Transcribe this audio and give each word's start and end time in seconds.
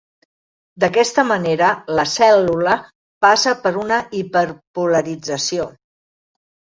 D"aquesta 0.83 1.23
manera 1.31 1.67
la 1.99 2.05
cèl·lula 2.13 2.73
passa 3.25 3.53
per 3.65 3.73
una 3.81 3.99
hiperpolarització. 4.21 5.69